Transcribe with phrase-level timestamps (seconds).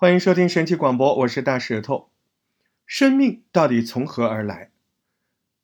[0.00, 2.08] 欢迎收听神奇广播，我是大石头。
[2.86, 4.70] 生命到底从何而来？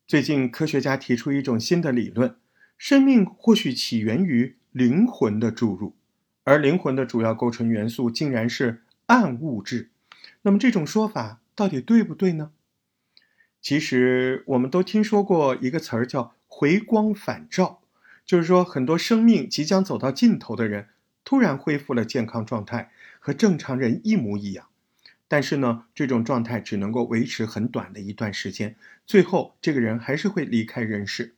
[0.08, 2.34] 最近科学家提出一种新的理论，
[2.76, 5.94] 生命或许起源于灵魂的注入，
[6.42, 9.90] 而灵魂的主要构成元素竟然是暗物质。
[10.42, 12.50] 那么这种说法到底对不对呢？
[13.62, 17.82] 其实我们都听说过一个词儿叫“回光返照”，
[18.26, 20.88] 就是说很多生命即将走到尽头的人。
[21.26, 22.90] 突然恢复了健康状态，
[23.24, 24.66] 和正常人一模一样。
[25.26, 31.32] 但是呢，这种状态只能够维持很短的一段时间，最后这个人还是会离开人世。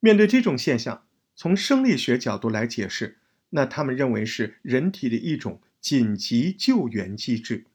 [0.00, 1.02] 面对这种现象，
[1.36, 3.18] 从生理学角度来解释，
[3.50, 7.66] 那他们认为是人体的一种紧急救援机制。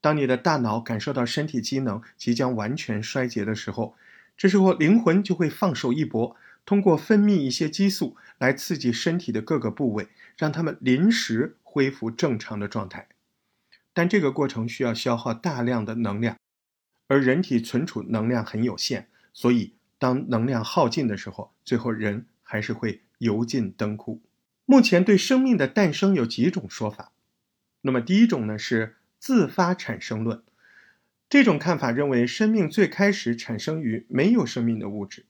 [0.00, 3.94] 当你的大脑感受到身体机能即将完全衰竭的时候，
[4.38, 6.34] 这时候灵魂就会放手一搏。
[6.66, 10.08] 通过分泌一些激素来刺激身体的各个部位，
[10.38, 13.08] 让他们临时恢复正常的状态。
[13.92, 16.38] 但这个过程需要消耗大量的能量，
[17.08, 24.22] 而人体存储能量很有限，所以当能量耗尽的时候，最后人还是会油尽灯枯。
[24.64, 27.10] 目前对生命的诞生有几种说法。
[27.80, 30.44] 那么第一种呢是自发产生论，
[31.28, 35.26] 这种看法认为生命最开始产生于没有生命的物质。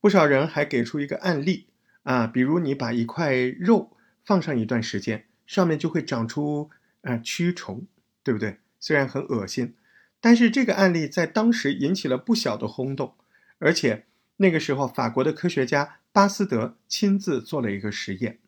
[0.00, 1.68] 不少人还给出一个案例
[2.02, 6.70] 啊，比如你把一块肉放上一段时间，上面就会长出
[7.02, 7.86] 啊蛆虫，
[8.22, 8.58] 对不对？
[8.78, 9.74] 虽然很恶心，
[10.20, 13.14] 但是这个案例在当时引起了不小的轰动，
[13.58, 14.06] 而且
[14.36, 18.38] 那个时候法国的科学家巴斯德亲自做了一个实验。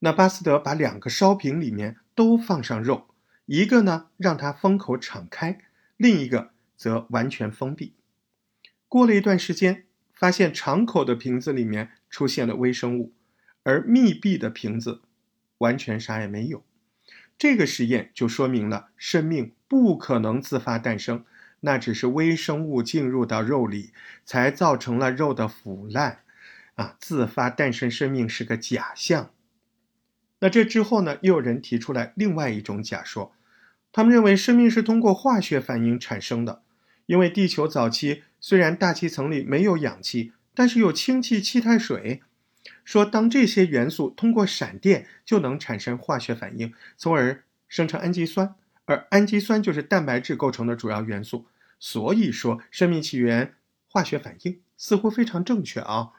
[0.00, 3.08] 那巴斯德把两个烧瓶里面都放上肉，
[3.46, 5.58] 一个呢让它封口敞开，
[5.96, 7.94] 另一个则完全封闭。
[8.88, 9.84] 过了一段时间。
[10.12, 13.14] 发现敞口的瓶子里面出现了微生物，
[13.62, 15.00] 而密闭的瓶子
[15.60, 16.62] 完全啥也没有。
[17.38, 21.24] 这个实验就说明了生命不可能自发诞生，
[21.60, 23.92] 那只是微生物进入到肉里，
[24.26, 26.18] 才造成了肉的腐烂。
[26.74, 29.30] 啊，自发诞生生命是个假象。
[30.38, 33.34] 那这之后呢，又有人提出来另外一种假说，
[33.92, 36.62] 他们认为生命是通过化学反应产生的。
[37.06, 42.22] 因为地球早期虽然大气层里没有氧气，但是有氢气、气态水。
[42.84, 48.54] 说当这些元素通过闪电就能产生化学反应，从而生成氨基酸，
[48.84, 51.46] 而氨基酸就是蛋白质构成的主要元素。
[51.78, 53.54] 所以说，生命起源
[53.88, 56.10] 化学反应似乎非常正确啊。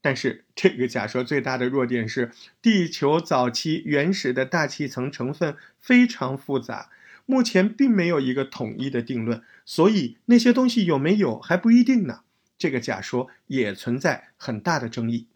[0.00, 2.30] 但是这个假说最大的弱点是，
[2.62, 6.90] 地球早期原始的大气层成分非常复杂。
[7.26, 12.20] 目前并没有一个统一的定论，所以那些东西有没有还不一定呢。
[12.56, 15.26] 这个假说也存在很大的争议。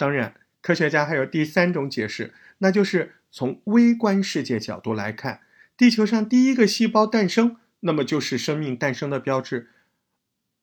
[0.00, 5.42] 当然，科学家还有第三种解释，那就是从微观世界角度来看，
[5.76, 9.68] 地球上第一个细胞诞生，那么就是生命诞生的标志。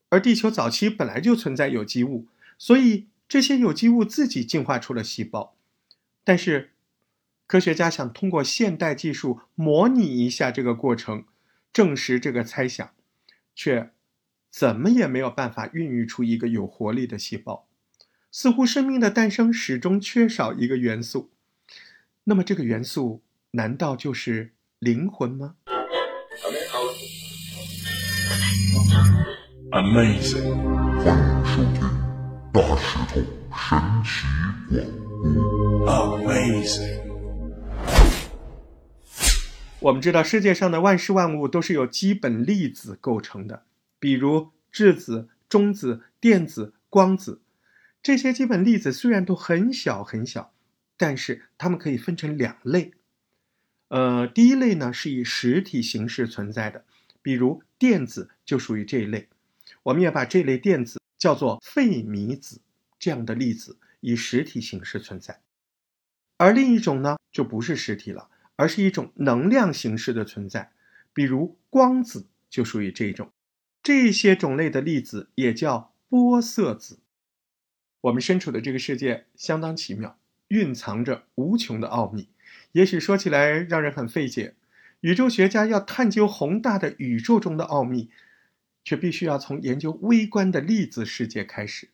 [0.09, 2.25] 而地球早期本来就存在有机物，
[2.57, 5.55] 所以这些有机物自己进化出了细胞。
[6.23, 6.71] 但是。
[7.49, 11.23] 科学家想通过现代技术模拟一下这个过程，
[11.71, 12.91] 证实这个猜想，
[13.55, 13.91] 却
[14.51, 17.65] 怎么也没有办法孕育出一个有活力的细胞。
[18.39, 21.31] 似乎生命的诞生始终缺少一个元素。
[22.25, 25.55] 那么这个元素难道就是灵魂吗
[29.71, 30.53] ？Amazing！
[31.03, 31.89] 欢迎收听
[32.53, 33.25] 大石头神奇
[34.71, 36.29] 广播。
[36.29, 37.01] Amazing！
[39.79, 43.63] 我们知道世界上的万事万物都是由基本粒子构成的，
[43.99, 47.41] 比如质子、中子、电子、光子。
[48.07, 50.53] 这些基本粒子虽然都很小很小，
[50.95, 52.93] 但是它们可以分成两类。
[53.89, 56.85] 呃，第一类呢是以实体形式存在的，
[57.21, 59.27] 比如电子就属于这一类。
[59.83, 62.61] 我们也把这类电子叫做费米子，
[62.97, 65.41] 这样的粒子以实体形式存在。
[66.37, 68.29] 而另一种呢就不是实体了。
[68.55, 70.71] 而是一种能量形式的存在，
[71.11, 73.29] 比如光子就属于这一种。
[73.83, 76.99] 这些种类的粒子也叫玻色子。
[78.01, 80.17] 我们身处的这个世界相当奇妙，
[80.49, 82.29] 蕴藏着无穷的奥秘。
[82.71, 84.55] 也许说起来让人很费解，
[85.01, 88.09] 宇宙学家要探究宏大的宇宙中的奥秘，
[88.83, 91.89] 却必须要从研究微观的粒子世界开始。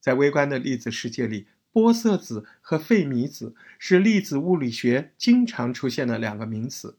[0.00, 1.46] 在微观的粒子世界里。
[1.72, 6.96] 玻色子和费米子是粒子物理学经常出现的两个名词，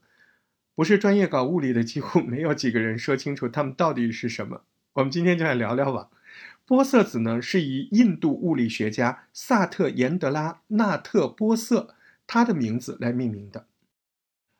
[0.75, 4.61] 不是专业搞物理的几乎没有几个人说清楚它们到底是什么。
[4.93, 6.09] 我们今天就来聊聊吧。
[6.67, 11.95] 玻色子呢，是以印度物理学家萨特延德拉纳特波色
[12.27, 13.65] 他的名字来命名的。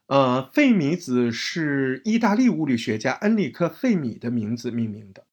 [0.05, 5.25] 呃，费米子是意大利物理学家恩里克·费米的名字命名的。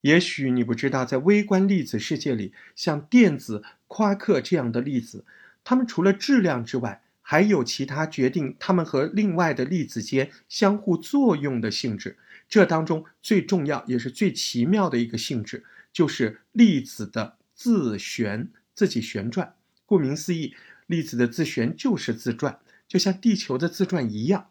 [0.00, 5.24] 也许你不知道，在微观粒子世界里，像电子、夸克这样的粒子，
[5.62, 12.18] 它们除了质量之外，还有其他决定它们和另外的粒子间相互作用的性质。
[12.48, 15.64] 这当中最重要也是最奇妙的一个性质，
[15.96, 19.54] 就是粒子的自旋，自己旋转。
[19.86, 20.54] 顾名思义，
[20.86, 24.50] 粒子的自旋就是自转，就像地球的自转一样。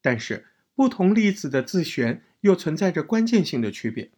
[0.00, 4.10] 但是，不同粒子的自旋又存在着关键性的区别。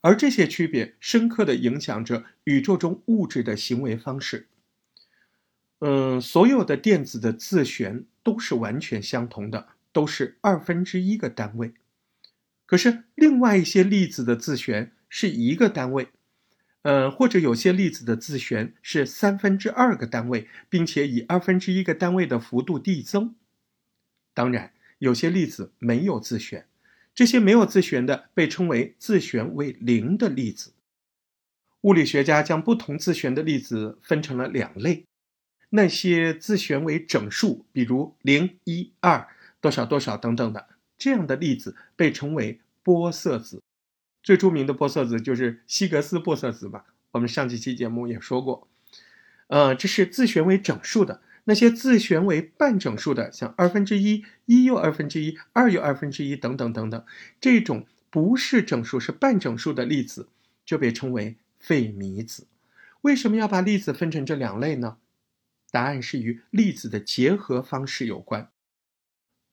[0.00, 4.48] 而这些区别深刻地影响着宇宙中物质的行为方式。
[5.78, 11.72] 嗯，所有的电子的自旋都是完全相同的，都是二分之一个单位。
[12.66, 16.08] 可是，另外一些粒子的自旋是一个单位，
[16.82, 23.34] 呃，或者有些粒子的自旋是三分之二个单位，并且以二分之一个单位的幅度递增。
[24.34, 26.66] 当然，有些粒子没有自旋。
[27.14, 30.72] 这些没有自旋的被称为自旋为零的粒子。
[31.80, 35.04] 物理学家将不同自旋的粒子分成了两类：
[35.70, 39.26] 那些自旋为整数，比如零、一、二、
[39.60, 43.60] 多少多少等等的这样的粒子被称为玻色子。
[44.28, 46.84] 最著名的玻色子就是希格斯玻色子吧？
[47.12, 48.68] 我们上几期节目也说过。
[49.46, 51.22] 呃，这是自旋为整数的。
[51.44, 57.02] 那些自旋为半整数的，像二分之一、一又二分之一、二又二分之一等等等等，
[57.40, 60.28] 这种不是整数是半整数的粒子，
[60.62, 62.46] 就被称为费米子。
[63.00, 64.98] 为什么要把粒子分成这两类呢？
[65.70, 68.50] 答案是与粒子的结合方式有关。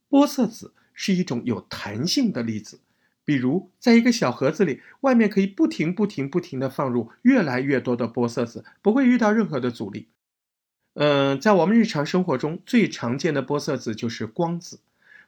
[0.10, 2.81] 玻色子是一种有弹性的粒子，
[3.25, 10.07] 比如在一个小盒子里，外面可以不停、不停、不停地放入越来越多的玻色子，不会遇到任何的阻力。
[10.94, 14.80] 嗯，在我们日常生活中最常见的玻色子就是光子，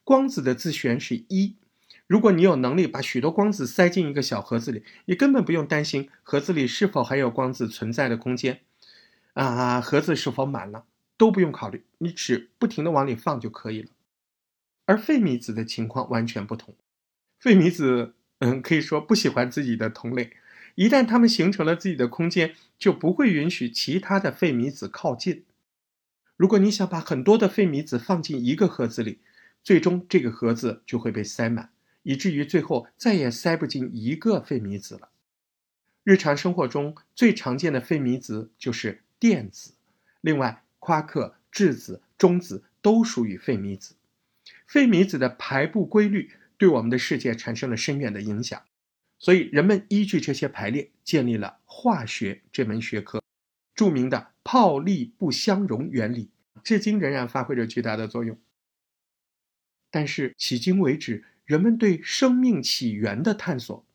[0.06, 1.58] 光子的自旋是一。
[2.06, 8.62] 如果你有能力把许多光子塞进一个小盒子里，你根本不用担心盒子里是否还有光子存在的空间，
[9.34, 10.86] 啊，盒子是否满了
[11.18, 13.90] 都不用考虑，你只不停的往里放就可以了。
[14.86, 16.74] 而费米子的情况完全不同，
[17.48, 20.34] 费米子，嗯，可以说不喜欢自己的同类，
[20.76, 25.46] 一旦他们形成了自己的空间，就不会允许其他的费米子靠近。
[26.36, 29.20] 如果你想把很多的费米子放进一个盒子里，
[29.64, 31.70] 最终这个盒子就会被塞满，
[32.04, 35.08] 以至于最后再也塞不进一个费米子了。
[36.04, 39.72] 日常生活中最常见的费米子就是电子，
[40.20, 43.96] 另外夸克、质子、中子都属于费米子。
[44.66, 48.62] 费米子的排布规律对我们的世界产生了深远的影响，
[49.20, 53.24] 所以人们依据这些排列建立了化学这门学科。
[53.76, 56.32] 著名的泡利不相容原理，
[56.64, 58.36] 至今仍然发挥着巨大的作用。
[59.92, 63.86] 但是迄今为止，人们对生命起源的探索，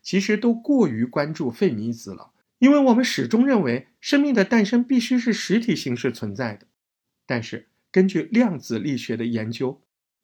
[0.00, 6.68] 其实都过于关注费米子了，因为我们始终认为生命的诞生必须是实体形式存在的。
[7.26, 9.81] 但是根据量子力学的研究，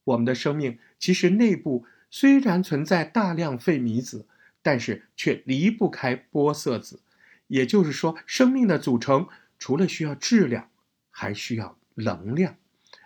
[0.08, 4.26] 我们的生命其实内部虽然存在大量费米子，
[4.62, 7.00] 但是却离不开玻色子。
[7.48, 9.28] 也就是说，生命的组成
[9.58, 10.70] 除了需要质量，
[11.10, 12.56] 还需要能量，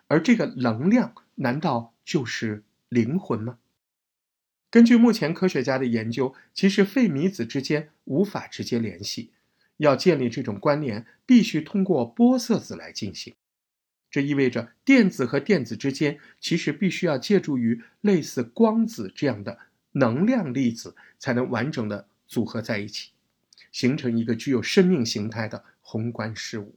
[0.08, 3.58] 而这个能量难道就是灵魂吗？
[4.70, 9.30] 根据目前科学家的研究，其实费米子之间无法直接联系，
[9.76, 13.34] 要建立这种关联，必须通过玻色子来进行。
[14.12, 19.58] 这意味着电子和电子之间其实必须要借助于类似光子这样的
[19.92, 23.10] 能量粒子，才能完整的组合在一起。
[23.72, 26.74] 形成一个具有生命形态的宏观事物。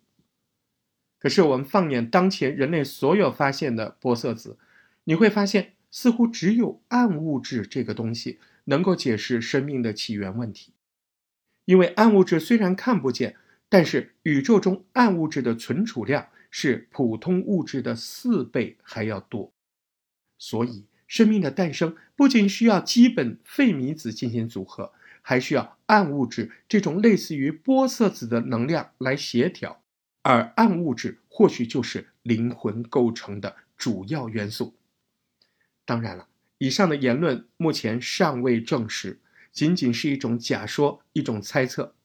[1.19, 4.57] 可是，我们放眼当前人类所有发现的玻色子，
[5.03, 10.71] 你会发现，似乎只有暗物质这个东西能够解释生命的起源问题。
[11.65, 13.35] 因为暗物质虽然看不见，
[13.67, 19.51] 但是宇宙中暗物质的存储量是普通物质的四倍还要多。
[20.37, 24.93] 所以，生命的诞生不仅需要基本费米子进行组合。
[25.27, 29.81] 还需要暗物质这种类似于玻色子的能量来协调，
[30.21, 34.75] 而暗物质或许就是灵魂构成的主要元素。
[35.83, 36.27] 当然了，
[36.59, 39.19] 以上的言论目前尚未证实，
[39.51, 41.95] 仅仅是一种假说，一种猜测。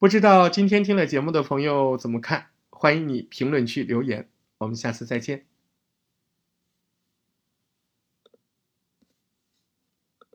[0.00, 2.48] 不知道今天听了节目的朋友怎么看？
[2.82, 5.44] 欢迎你评论区留言，我们下次再见。